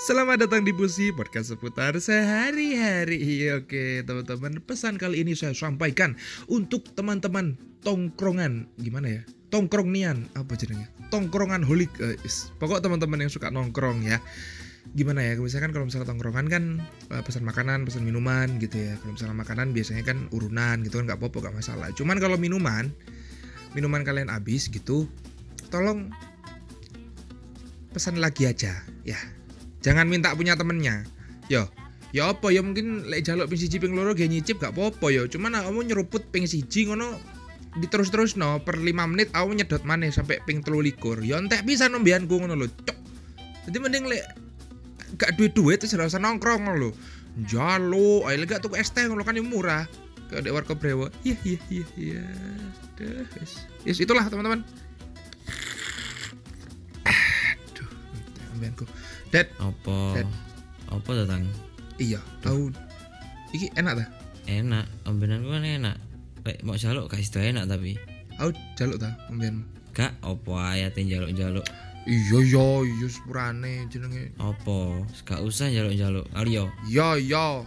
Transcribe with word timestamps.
Selamat 0.00 0.40
datang 0.40 0.64
di 0.64 0.72
Pusi 0.72 1.12
Podcast 1.12 1.52
seputar 1.52 1.92
sehari-hari 2.00 3.20
Oke 3.52 4.00
teman-teman 4.00 4.56
pesan 4.64 4.96
kali 4.96 5.20
ini 5.20 5.36
saya 5.36 5.52
sampaikan 5.52 6.16
Untuk 6.48 6.88
teman-teman 6.96 7.60
tongkrongan 7.84 8.64
Gimana 8.80 9.20
ya? 9.20 9.22
Tongkrong 9.52 9.92
nian 9.92 10.24
Apa 10.32 10.56
jadinya? 10.56 10.88
Tongkrongan 11.12 11.60
holik 11.68 11.92
is. 12.24 12.48
Pokok 12.56 12.80
teman-teman 12.80 13.20
yang 13.20 13.28
suka 13.28 13.52
nongkrong 13.52 14.00
ya 14.08 14.24
Gimana 14.96 15.20
ya? 15.20 15.36
Misalkan 15.36 15.76
kalau 15.76 15.84
misalnya 15.84 16.08
tongkrongan 16.08 16.48
kan 16.48 16.80
eh, 17.12 17.20
Pesan 17.20 17.44
makanan, 17.44 17.84
pesan 17.84 18.00
minuman 18.00 18.56
gitu 18.56 18.80
ya 18.80 18.96
Kalau 19.04 19.20
misalnya 19.20 19.36
makanan 19.36 19.76
biasanya 19.76 20.00
kan 20.08 20.32
urunan 20.32 20.80
gitu 20.80 20.96
kan 20.96 21.12
Gak 21.12 21.20
apa-apa, 21.20 21.52
gak 21.52 21.56
masalah 21.60 21.92
Cuman 21.92 22.16
kalau 22.16 22.40
minuman 22.40 22.88
Minuman 23.76 24.00
kalian 24.00 24.32
habis 24.32 24.72
gitu 24.72 25.12
Tolong 25.68 26.08
pesan 27.92 28.16
lagi 28.16 28.46
aja 28.46 28.80
ya 29.02 29.18
jangan 29.80 30.06
minta 30.08 30.32
punya 30.36 30.56
temennya. 30.56 31.04
Yo 31.50 31.66
ya 32.10 32.30
apa? 32.34 32.50
Ya 32.50 32.62
mungkin 32.62 33.06
lek 33.06 33.26
jaluk 33.26 33.50
ping 33.50 33.60
siji 33.60 33.78
ping 33.78 33.94
loro 33.94 34.14
ge 34.14 34.26
nyicip 34.26 34.58
gak 34.58 34.74
apa-apa 34.74 35.14
ya 35.14 35.22
cuman 35.30 35.58
kamu 35.58 35.94
nyeruput 35.94 36.26
ping 36.34 36.46
siji 36.46 36.90
ngono 36.90 37.18
diterus-terus 37.78 38.34
no 38.34 38.58
per 38.66 38.82
5 38.82 38.90
menit 39.14 39.30
aku 39.30 39.54
nyedot 39.54 39.86
maneh 39.86 40.10
sampai 40.10 40.42
ping 40.42 40.58
telu 40.58 40.82
likur 40.82 41.22
ya 41.22 41.38
entek 41.38 41.62
bisa 41.62 41.86
nombianku 41.86 42.34
ngono 42.42 42.58
lho 42.58 42.66
cok. 42.66 42.98
Jadi 43.70 43.76
mending 43.78 44.10
lek 44.10 44.24
gak 45.18 45.38
duit 45.38 45.54
duit 45.54 45.78
terus 45.78 45.94
rasa 45.94 46.18
nongkrong 46.18 46.66
ngono 46.66 46.76
lho. 46.76 46.90
Jalo 47.46 48.26
ayo 48.26 48.42
gak 48.42 48.66
tuku 48.66 48.74
es 48.74 48.90
teh 48.90 49.06
ngono 49.06 49.22
kan 49.22 49.38
yang 49.38 49.46
murah. 49.46 49.86
Ke 50.26 50.42
dek 50.42 50.50
warkop 50.50 50.82
brewo 50.82 51.10
iya 51.22 51.38
iya 51.46 51.60
iya 51.70 51.86
iya. 51.94 52.24
Yes 53.86 54.02
itulah 54.02 54.26
teman-teman 54.26 54.66
ambianku 58.60 58.84
Dad, 59.32 59.48
Apa? 59.56 60.20
Dad. 60.20 60.28
Apa 60.86 61.10
datang? 61.16 61.48
iya 61.96 62.20
tahu 62.40 62.68
iki 63.50 63.72
enak 63.74 63.96
ta 63.96 64.06
Enak, 64.44 64.84
ambenanku 65.04 65.48
kan 65.48 65.62
enak. 65.62 65.96
Lek 66.42 66.60
mau 66.60 66.74
jaluk 66.74 67.06
gak 67.06 67.20
sido 67.20 67.38
enak 67.38 67.64
tapi. 67.64 67.94
aku 68.36 68.50
jaluk 68.74 68.96
ta 68.96 69.16
ambianmu 69.28 69.64
Gak 69.90 70.12
apa 70.20 70.52
ayate 70.70 71.02
jaluk-jaluk. 71.02 71.64
iya 72.04 72.38
iya 72.40 72.66
iya 72.82 73.06
sepurane 73.06 73.84
jenenge 73.86 74.32
Apa? 74.36 75.04
Gak 75.22 75.40
usah 75.40 75.68
jaluk-jaluk. 75.68 76.24
Ayo. 76.32 76.68
iya 76.84 77.16
iya 77.16 77.62